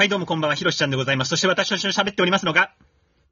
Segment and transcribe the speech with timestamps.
[0.00, 1.28] はい、どうもこんばんは、ひろしちゃんでございます。
[1.28, 2.72] そして私と一緒に喋っておりますのが、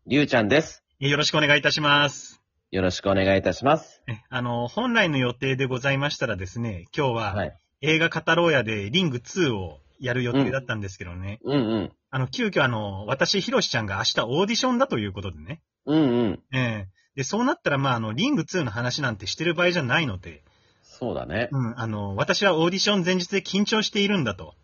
[0.06, 0.84] りゅうちゃんです。
[1.00, 2.42] えよろしくお願いいたします。
[2.70, 4.02] よろしくお願いいたします。
[4.06, 7.56] えあの、本来の予定でございましたらですね、今日は、はい。
[7.80, 11.92] 映画語ろうやでリング2をやる予定だったんですけどね、うんうん。
[12.10, 16.42] あの、急遽あの、私、ひろしちゃんが明日オーディションだということでね、うんうん。
[16.52, 20.44] ええで、そうなったら、まあ、あの、リング2の話なんてしてる場合じゃないので、
[20.82, 21.48] そうだね。
[21.50, 24.54] うん、あの、私はオーディション前日で緊張しているんだと。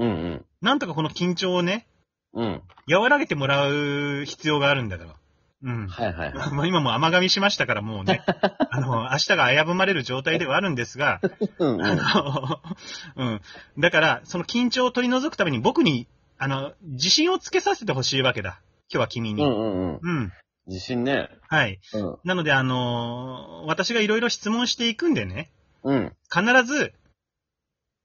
[0.00, 0.44] うんうん。
[0.62, 1.86] なんとかこの緊張をね、
[2.32, 2.62] うん。
[2.88, 5.14] 和らげてもらう必要があるんだから。
[5.62, 5.88] うん。
[5.88, 6.50] はいはいはい。
[6.52, 8.22] まあ今も甘噛みしましたからもうね、
[8.70, 11.20] あの、明日が危ぶまれる状態ではあるんですが、
[11.58, 11.82] うんうん。
[11.82, 12.60] あの、
[13.16, 13.40] うん。
[13.78, 16.06] だから、その緊張を取り除くために僕に、
[16.38, 18.60] あの、自信をつけさせてほしいわけだ。
[18.92, 19.42] 今日は君に。
[19.42, 19.98] うんうんうん。
[20.02, 20.32] うん。
[20.66, 21.28] 自信ね。
[21.48, 21.80] はい。
[21.92, 22.18] うん。
[22.24, 25.50] なので、あの私がいろいろ質問していくんでね、
[25.82, 26.12] うん。
[26.32, 26.94] 必ず、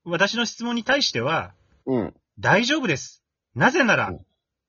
[0.03, 1.53] 私の質問に対しては、
[1.85, 2.13] うん。
[2.39, 3.23] 大丈夫です。
[3.55, 4.19] なぜなら、うんっ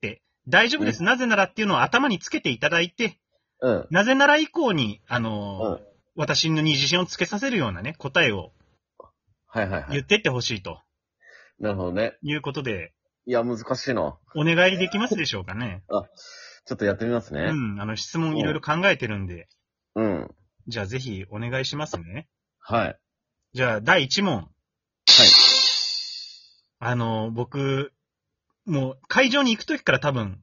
[0.00, 1.02] て、大丈夫です。
[1.02, 3.18] なぜならっていうのを頭につけていただいて、
[3.60, 3.86] うん。
[3.90, 5.30] なぜなら以降に、あうの
[5.76, 5.80] ん。
[6.14, 8.52] 私に自信をつけさせるようなね、答えを
[9.46, 9.90] はいはいはい。
[9.92, 10.80] 言ってってほしいと
[11.58, 12.16] なるほどね。
[12.22, 12.92] いうことで、
[13.26, 14.18] いや、難しいな。
[14.36, 15.82] お願いできますでしょうかね。
[16.66, 17.40] ちょっとやってみますね。
[17.50, 19.48] うん、あの、質問いろいろ考えてるんで、
[19.94, 20.34] うん。
[20.68, 22.28] じゃあぜひお願いしますね。
[22.58, 22.98] はい。
[23.54, 24.34] じゃあ、第1問。
[24.36, 24.48] はい。
[26.88, 27.92] あの、僕、
[28.64, 30.40] もう会場に行くときから多分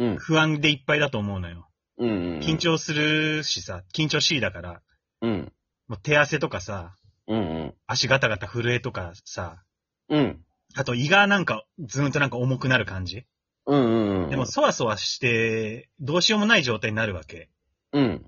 [0.00, 0.16] うん。
[0.18, 1.68] 不安でいっぱいだと思うのよ。
[1.98, 2.38] うんうん。
[2.40, 2.56] 緊。
[2.56, 4.82] 張するしさ、緊張しいだから、
[5.22, 5.52] うん。
[5.86, 6.96] もう手汗とかさ、
[7.28, 7.74] うんうん。
[7.86, 9.62] 足ガタガタ震えとかさ、
[10.08, 10.44] うん。
[10.74, 13.24] あと胃がなんかずーんとなんか重くなる感じ。
[13.66, 14.30] うんうんうん。
[14.30, 17.48] でも、そわそわして、どうしようもない状態になるわけ。
[17.92, 18.26] うん。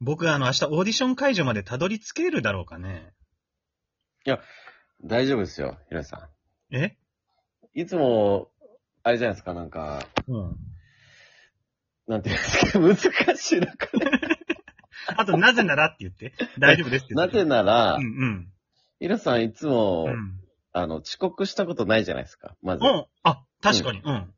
[0.00, 3.12] 僕あの明日オーディション会場までたどり着けるだろうかね。
[5.02, 6.30] 大丈夫ですよ、ひろしさ
[6.78, 6.96] え？
[7.76, 7.80] ん。
[7.80, 8.50] いつも、
[9.02, 10.56] あれじゃないですか、なんか、うん。
[12.06, 14.10] なんていうんですか、難しいな、こ れ
[15.16, 16.32] あと、なぜならって言って。
[16.58, 17.36] 大丈夫ですって言って。
[17.36, 18.50] なぜならう、ん
[19.00, 20.10] ひろしさんいつも、うん。
[20.12, 20.40] うん。
[20.72, 22.84] あの、遅刻したことないじゃないですか、まず。
[22.84, 23.06] うん。
[23.22, 24.00] あ、確かに。
[24.04, 24.34] うん。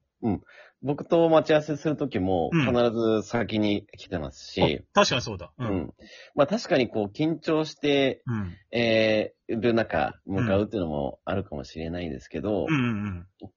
[0.83, 5.53] 僕と待ち合わせするときも、うん必ず先に来てますし、あ確かにそうだ。
[5.59, 5.65] う。
[5.65, 5.95] うんん。
[6.35, 8.55] まあ確かにこう、緊張して、うん。
[8.79, 13.51] えー、る中、向かうっていうのもあるかもしれないんですけど、うんうん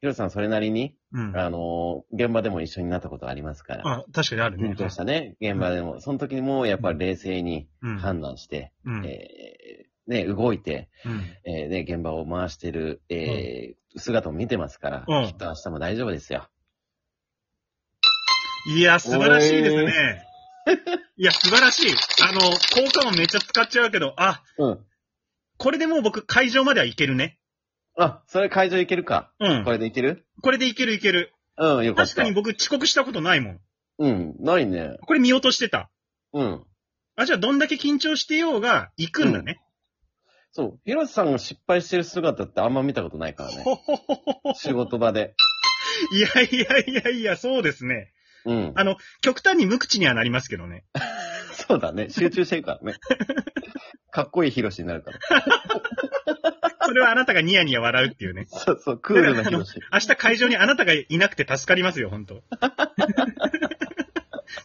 [0.00, 1.28] ひろしさんそれなりに、うん。
[1.30, 1.36] うん。
[1.38, 4.68] あのー、現場でも一緒になったことありますから、あ、確かにあるね。
[4.70, 7.98] 緊張したね、現場でも、その時にもやっぱり冷静にうん。
[7.98, 9.06] 判断して、うん。
[9.06, 9.45] えー、
[10.06, 11.22] ね、動いて、うん。
[11.44, 16.48] えー、ね、現場を回してる、えー、姿を見てますから、うんきっと明日も大丈夫ですよ。
[18.68, 20.22] いや、素晴らしいですね。
[21.16, 21.92] いや、 素晴らしい。
[22.22, 24.86] あの、効果音めっちゃ使っちゃうけど、あ、うん。
[25.58, 27.38] これでもう僕会場までは行けるね。
[27.96, 29.32] あ、それ会場行けるか。
[29.40, 29.70] うんこ。
[29.70, 30.26] れで行ける？
[30.42, 31.32] これで行ける行ける。
[31.56, 32.10] うん、よかった。
[32.14, 33.60] 確かに僕遅刻したことないもん。
[33.98, 34.98] うん、ないね。
[35.02, 35.90] これ見落としてた。
[36.32, 36.64] うん。
[37.14, 39.60] あ、じゃあどんだけ緊張してようが行くんだね。
[40.56, 40.80] そう。
[40.86, 43.64] ヒロシさんが失敗してる姿ってあんま見たことないからね。
[44.56, 45.34] 仕事場で。
[46.12, 48.14] いやいやいやいや、そうですね。
[48.46, 48.72] うん。
[48.74, 50.84] あの、極端に無口にはなりますけどね。
[51.68, 52.08] そうだね。
[52.08, 52.98] 集中してるからね。
[54.10, 55.18] かっこいいヒロシになるから。
[56.86, 58.46] それはあなたがニヤニヤ笑うっていうね。
[58.48, 59.78] そうそう、クールなヒロシ。
[59.92, 62.42] 明日会場にあなたがいなくて助かりますよ、本当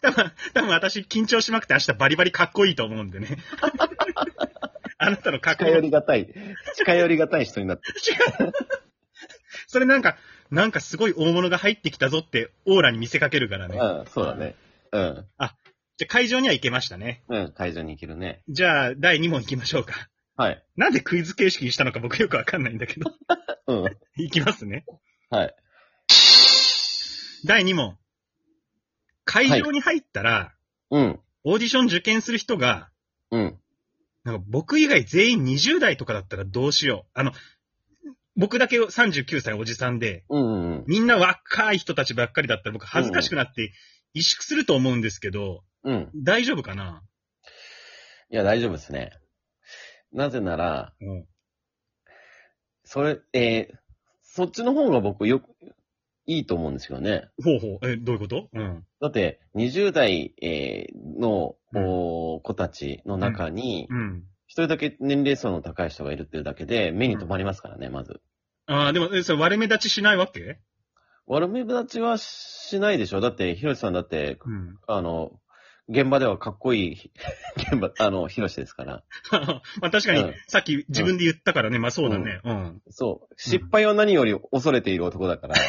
[0.00, 3.36] 多分、多分私緊張しまくて明日バリバリかっこいいと思うんでね。
[5.02, 5.80] あなたのかっこ近寄。
[5.80, 6.32] りがたい。
[6.76, 8.00] 近寄りがたい人になってる。
[9.66, 10.16] それなんか、
[10.50, 13.78] なんかすごい大物が入ってきたぞってオーラに見せかけるからね。
[13.78, 14.54] うん、そうだね。
[14.92, 15.26] うん。
[15.96, 17.22] じゃあ会場には行けましたね。
[17.28, 18.42] うん、会場に行けるね。
[18.48, 20.08] じゃあ、第2問行きましょうか。
[20.36, 20.64] はい。
[20.76, 23.12] なんでクイズ形式にしたのか僕よくわかんないんだけど。
[23.66, 23.96] うん。
[24.16, 24.84] 行きますね。
[25.30, 25.54] はい。
[27.44, 27.98] 第2問。
[29.24, 30.54] 会場に入ったら、
[30.90, 31.20] うん。
[31.44, 32.90] オーディション受験する人が、
[33.30, 33.61] うん。
[34.24, 37.10] なんか僕以外全員20代とかだったらどうしよう。
[37.14, 37.32] あの、
[38.36, 40.84] 僕だけ39歳おじさんで、うんうんうん。
[40.86, 43.72] みんな若い人たちばっかりだったら僕恥ずかしくなって
[44.14, 46.10] 萎縮すると思うんですけど、うん。
[46.14, 47.02] 大丈夫かな？
[48.30, 49.12] いや、大丈夫ですね。
[50.12, 51.26] なぜなら、うん。
[52.84, 53.76] それ、えー、
[54.22, 55.48] そっちの方が僕よく、
[56.26, 57.28] いいと思うんですよね。
[57.42, 57.90] ほうほう。
[57.90, 58.48] え、どういうこと？
[58.52, 58.86] うん。
[59.00, 61.84] だって、20代、えーの、うん
[62.34, 64.24] お子たちの中に、うん。
[64.46, 68.20] 一人だけ年齢層の高い人がいるっていうだけで、目に留まりますからね、まず。
[68.66, 70.58] ああ、でも、えそれ割れ目立ちしないわけ？
[71.26, 73.20] 悪目立ちはしないでしょ？
[73.20, 74.76] だって、ひろしさんだって、うん。
[74.86, 75.32] あの、
[75.88, 77.10] 現場ではかっこいい、
[77.72, 79.04] 現場、あの、ヒロシですから。
[79.32, 82.40] まあ確かにうん、さっき自分で言ったからね、まあそうだね。
[82.44, 82.82] うん。
[82.90, 83.34] そう。
[83.36, 85.54] 失敗は何より恐れている男だから。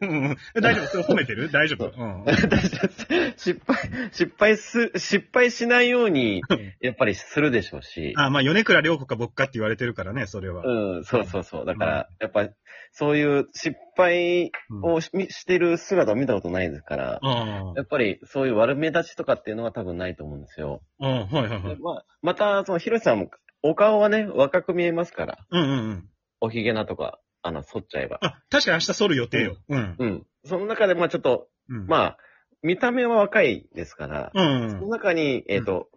[0.00, 0.86] うん大丈夫？
[0.86, 1.50] それ褒めてる？
[1.50, 1.86] 大丈夫？
[1.86, 2.24] うん。
[3.36, 3.76] 失敗、
[4.12, 6.42] 失敗す、失敗しないように、
[6.80, 8.14] やっぱりするでしょうし。
[8.16, 10.62] あ、まあ、米倉涼子か僕かって言われてるからね、それは。
[10.64, 11.66] うん、そうそうそう。
[11.66, 12.50] だから、やっぱり、
[12.92, 20.80] そういう失敗うんをししてる姿を見たことないですから、あやっぱりそういう悪目立ちとかっていうのは多分ないと思うんですよ。
[21.00, 21.76] あ、はいはいはい。
[21.80, 23.30] まあ、また、その、ヒロシさんも、
[23.62, 26.04] お顔はね、若く見えますから、うんうんうん。
[26.40, 28.18] おひげなとか、あの、剃っちゃえば。
[28.22, 29.56] あ、確かに明日剃る予定よ。
[29.68, 29.96] うん。
[29.98, 30.26] うん。
[30.44, 31.86] その中で、まあちょっと、うん。
[31.86, 32.18] まあ、
[32.62, 35.88] 見た目は若いですから、うんその中に、えっ、と、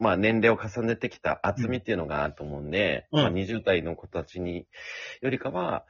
[0.00, 4.66] まあ年齢を重ねてきた厚みっていうのがあると思うんで、うんまあ20代の子たちに、
[5.20, 5.84] よりかは、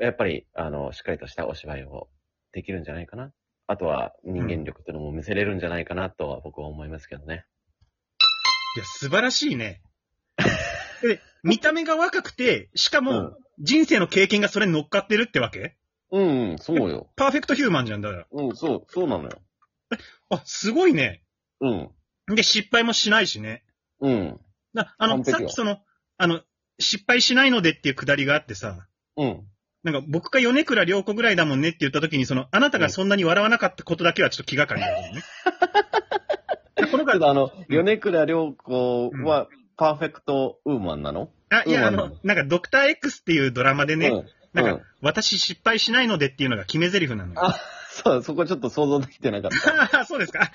[0.00, 2.08] やっぱり、あの、しっかりとしたお芝居を
[2.52, 3.32] できるんじゃないかな。
[3.66, 7.46] あとは人間力っていうのも見せれるんじゃないかなとは僕は思いますけどね。
[8.76, 9.80] いや、素晴らしいね。
[11.00, 15.76] で、見た目が若くて、しかもうん、人生の経験がそれに乗っかってるってわけ？
[16.10, 17.08] うん、うん、そうよ。
[17.16, 18.26] パーフェクトヒューマンじゃんだから。
[18.30, 19.30] うん、そう、そうなのよ。
[20.30, 21.22] あ、すごいね。
[21.60, 21.90] うん、
[22.34, 23.64] で、失敗もしないしね。
[24.00, 24.40] うん、
[24.72, 25.78] なあの、完璧よさっきその、
[26.18, 26.42] あの、
[26.78, 28.86] 失敗しないのでっていうくだりがあってさ、
[29.16, 29.44] うん。
[29.82, 35.22] なんか僕か米倉涼子ぐらいだもんねって言った時に、その、あなたがそんなに笑わなかったことだけはちょっと気がかりだよね。
[36.76, 41.30] でこのが、ただあの、米倉涼子は、パーフェクトウーマンなの？
[41.60, 44.26] あ、いや、あうんの、なんかドクター X っていうドラマでね、うん。
[44.52, 47.44] なんか、うん私失敗しないのでっていうのが決め台詞なのよ。
[47.44, 47.60] あ、
[47.90, 49.50] そう、そこちょっと想像できてなかっ
[49.92, 50.50] あ そうですか。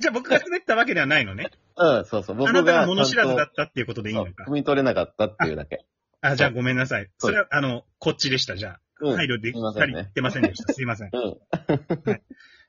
[0.00, 1.50] じゃあ僕が滑ったわけではないのね。
[1.76, 2.36] うん、そうそう。
[2.36, 4.54] 僕あなたがが物知らずだちったっていうことでいいのかそう。
[4.54, 5.84] 汲み取れなかったっていうだけ。
[6.20, 7.08] あ、じゃあごめんなさい。
[7.18, 8.80] それは、あの、こっちでした、じゃあ。
[9.00, 9.16] うん。
[9.16, 10.72] 配慮できすいませんね足りてませんでした。
[10.72, 11.10] すいません。
[11.12, 12.20] うん。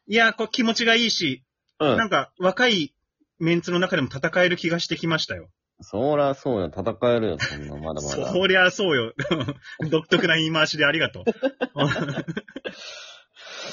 [0.07, 1.43] いや、こう気持ちがいいし、
[1.79, 1.97] うん。
[1.97, 2.93] なんか若い
[3.39, 5.49] メンツの中でも戦える気がしてきましたよ。
[5.81, 6.67] そらそうよ。
[6.67, 8.31] 戦えるよ、そんな、まだまだ。
[8.31, 9.13] そりゃそうよ。
[9.89, 11.25] 独特な言い回しでありがとう。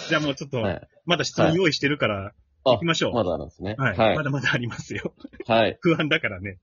[0.08, 0.88] じゃあもうちょっと、はい。
[1.06, 2.34] まだ質問用意してるから、
[2.64, 3.14] あ行きましょう。
[3.14, 3.74] まだあるんですね。
[3.78, 4.22] はい、はいま。
[4.22, 5.14] だまだありますよ。
[5.46, 5.78] はい。
[5.82, 6.58] 不安だからね。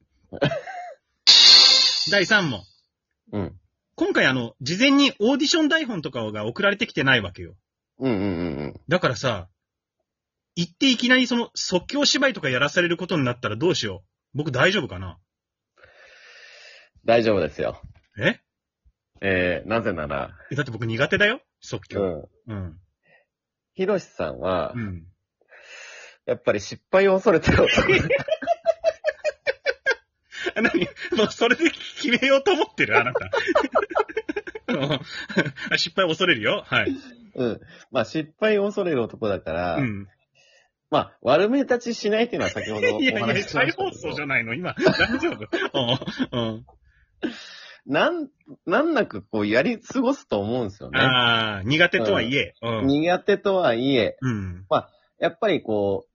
[2.11, 2.63] 第3問。
[3.31, 3.59] うん。
[3.95, 7.55] 今回あの、事前にオーディション台本とかが送られてきてないわけよ。
[7.99, 8.81] うんうんうんうん。
[8.87, 9.47] だからさ、
[10.55, 14.03] 行っていきなりその即興芝居とかやらされることになったらどうしよ
[14.33, 14.37] う。
[14.37, 15.17] 僕大丈夫かな？
[17.05, 17.81] 大丈夫ですよ。
[18.19, 18.39] え？
[19.23, 22.29] えー、なぜなら、えだって僕苦手だよ即興。
[22.47, 22.55] うん。
[22.55, 22.77] うん。
[23.73, 25.05] ひろしさんはう、ん。
[26.25, 27.81] やっぱり失敗を恐れてる男
[30.55, 30.87] あ 何？
[31.17, 33.29] もうそれで決めようと思ってるあなた。
[34.73, 34.83] うん
[35.71, 36.63] あ失敗を恐れるよ。
[36.65, 36.95] はい。
[37.35, 37.61] うん。
[37.91, 40.07] まあ、失敗を恐れる男だから、うん。
[40.89, 44.73] まあ、悪目立ちしないっていうのは先ほどおいやいや、話ししま再したけど放送じゃないの今。
[44.73, 45.47] 大丈夫
[46.33, 46.39] うん。
[46.39, 46.65] うん。
[47.85, 48.29] なん、
[48.65, 50.99] なんなくこう、やり過ごすと思うんですよね。
[50.99, 52.53] ああ、苦手とはいえ。
[52.61, 52.87] うん。
[52.87, 54.67] 苦手とはいえ、うん。
[55.19, 56.07] やっぱりこ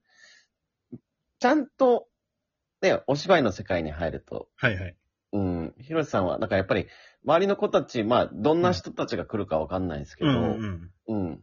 [0.91, 0.97] う、
[1.39, 2.07] ちゃんと、
[2.81, 4.97] ね、お芝居の世界に入ると、はいはい。
[5.33, 6.87] うん、ひろしさんは、なんかやっぱり、
[7.25, 11.41] 周りの子たち、まあ、どんな人たちが来るかわかんないですけど、ううんん、うんうん。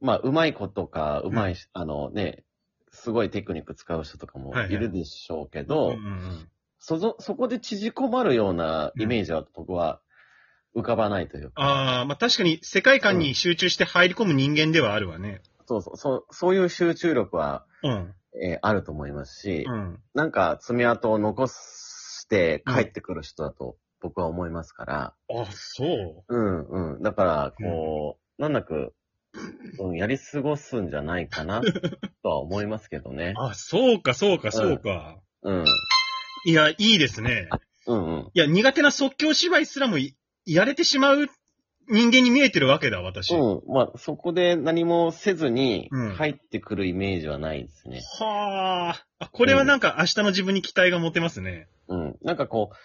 [0.00, 2.44] まあ、うまい子とか、うまいし、あのね、
[2.90, 6.48] すごいテクニック使う人とかもはいはいいるでしょうけど、うん
[6.86, 10.00] そこで縮こまるようなイメージは僕は
[10.76, 15.40] 浮かばないというか、ああ、まあ確かに世界観に集中して入り込む人間ではあるわね。
[15.66, 18.14] そうそう、そう、そういう集中力は、うん。
[18.40, 19.98] えーあると思いますし、うん。
[20.14, 26.24] なんか爪痕を残して帰ってくる人だと僕は思いますから、あ、そう。
[26.28, 27.02] うんうん。
[27.02, 28.94] だから、こう、なんなく、
[29.80, 31.62] うん、やり過ごすんじゃないかな、
[32.22, 33.34] とは思いますけどね。
[33.40, 35.18] あ、そうか、そうか、そうか。
[35.42, 35.64] うん。
[36.46, 37.48] いや、いいですね。
[37.88, 38.30] うんうん。
[38.32, 41.26] いや、苦手な即興芝居すらもいやれてしまう
[41.88, 43.34] 人間に見えてるわけだ、私。
[43.34, 43.62] うん。
[43.66, 48.00] まあ、そこで何もせずにうん入ってくるイメージはないですね。
[48.20, 49.06] はあ。
[49.18, 51.66] あ、これはなんか明日の自分に期待が持てますね。
[51.88, 52.16] うん。
[52.22, 52.76] なんかこう、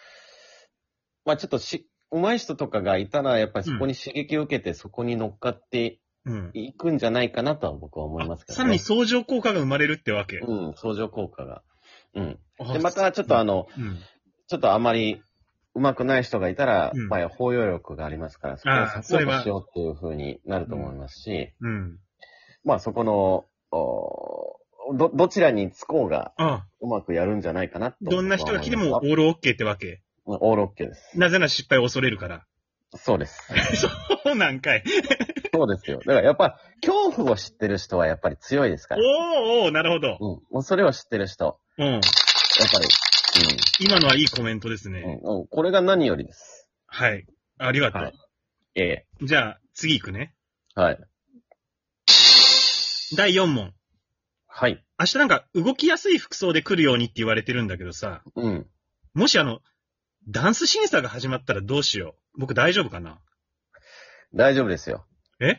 [1.23, 6.51] まあちょっとし、上手い人とかがいたら、やっぱりそこに刺激を受けて、そこに乗っかってうん。
[6.53, 8.57] いくんじゃないかなとは僕は思いますけどね。
[8.57, 10.37] さらに相乗効果が生まれるってわけ。
[10.37, 11.61] うん、相乗効果が。
[12.15, 12.39] うん。
[12.59, 13.99] あで、またちょっとあの、うん。
[14.47, 15.21] ちょっとあまり
[15.73, 21.97] 上手くない人がいたら、うんまあ包容力がありますから、そこをサポートしようっていう風になると思いますし、うん。
[22.63, 24.57] まあそこの、お
[24.93, 27.97] ど、どちらにつこうがあうまくやるんじゃないかなと。
[28.01, 30.01] どんな人が来てもオールオッケーってわけ。
[30.25, 31.17] ますオールオッケーです。
[31.17, 32.45] なぜなら失敗を恐れるから。
[32.95, 33.47] そうです。
[34.23, 34.83] そうなんかい。
[35.53, 35.99] そうですよ。
[35.99, 39.01] だからやっぱ、恐怖を知ってる人はやっぱり強いですから。
[39.01, 40.09] おーおーなるほど。
[40.09, 40.19] うん。
[40.19, 41.85] もうそれを知ってる人、うん。
[41.85, 42.87] やっぱり、
[43.79, 44.93] 今のはいいコメントですうん。
[44.93, 45.01] ね。
[45.23, 45.47] うんうん。
[45.47, 46.69] これが何よりです。
[46.85, 47.25] はい。
[47.57, 48.01] ありがとう。
[48.01, 48.13] はい
[48.73, 49.07] ええ。
[49.21, 50.33] じゃあ、次行くね。
[50.75, 50.99] はい。
[53.17, 53.73] 第4問。
[54.47, 54.83] はい。
[54.97, 58.67] 明日なんか動きやすい服装で来るようにって言われてるんだけどさ、うん。
[59.13, 59.59] もしあの、
[60.29, 62.20] ダンス審査が始まったらどうしよう。
[62.37, 63.19] 僕大丈夫かな？
[64.33, 65.05] 大丈夫ですよ。
[65.39, 65.57] え？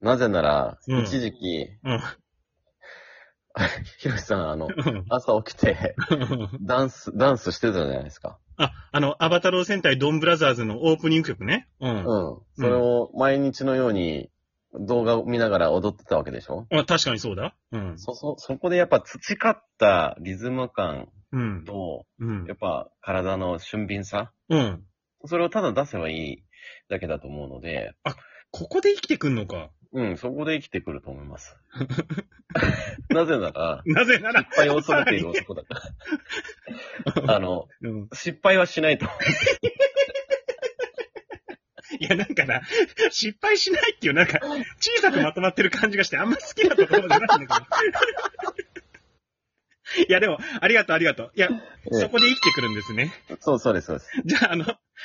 [0.00, 2.00] なぜなら、うん一時期、うん。
[3.98, 4.68] ひろしさん、あの、
[5.08, 5.96] 朝起きて、
[6.60, 8.38] ダンス、ダンスしてたじゃないですか。
[8.58, 11.66] あ、あの、アバタロー戦隊ドンブラザーズのオープニング曲ね。
[11.80, 11.90] うん。
[11.90, 12.04] うん。
[12.04, 14.30] それを毎日のように
[14.74, 16.66] 動画を見ながら踊ってたわけでしょ？
[16.70, 17.56] あ確かにそうだ。
[17.72, 17.98] うん。
[17.98, 21.64] そ、そ、そこでやっぱ培ったリズム感うん。
[21.64, 22.52] と、うんや。
[22.52, 24.32] っぱ体の俊敏さ？
[24.50, 24.84] うん。
[25.26, 26.42] それをただ出せばいい
[26.88, 27.92] だけだと思うので、
[28.50, 29.70] ここで生きてくんのか。
[29.92, 31.56] うん、そこで生きてくると思います。
[33.08, 34.42] なぜなら、なぜなら。
[34.42, 35.74] 失敗を恐れている男だか
[37.26, 37.34] ら。
[37.36, 38.08] あの、うん。
[38.12, 39.06] 失敗はしないと。
[41.98, 42.62] いや、なんかな、
[43.10, 44.38] 失敗しないっていう、なんか、
[44.80, 47.54] 小さくまとまってる感じがして、あんま好きなところじゃないんだけど。
[50.08, 51.32] いや、でも、ありがとう、ありがとう。
[51.34, 51.48] いや、
[51.92, 53.12] そこで生きてくるんですね。
[53.40, 54.10] そうそうです、そうです。
[54.24, 54.64] じゃあ、あの、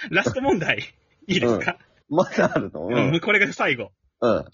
[0.09, 0.79] ラスト問題、
[1.27, 1.77] いいですか、
[2.09, 2.87] まだあるの？
[2.87, 3.19] ううんん。
[3.19, 3.91] これが最後。
[4.21, 4.45] うん。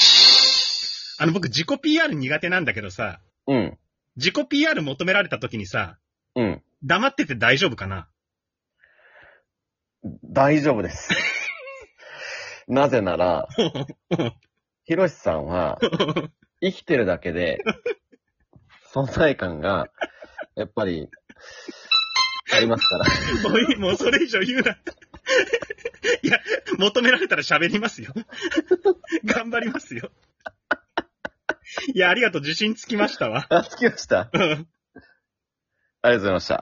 [1.19, 3.77] あの、僕、自己 PR 苦手なんだけどさ、うん。
[4.17, 5.97] 自己 PR 求められた時にさ、
[6.35, 6.63] うん。
[6.83, 8.07] 黙ってて大丈夫かな？
[10.23, 11.09] 大丈夫です。
[12.67, 13.47] なぜなら、
[14.83, 15.79] ひろしさんは、
[16.61, 17.63] 生きてるだけで、
[18.93, 19.87] 存在感が、
[20.57, 21.07] やっぱり、
[22.51, 23.05] ありますから。
[23.49, 24.71] もういい、もうそれ以上言うな。
[26.23, 26.39] いや、
[26.79, 28.11] 求められたら喋りますよ。
[29.23, 30.11] 頑張りますよ。
[31.93, 32.41] いや、ありがとう。
[32.41, 33.45] 自信つきましたわ。
[33.49, 34.29] あ、つきました。
[34.33, 34.67] うん
[36.03, 36.61] ありがとうございま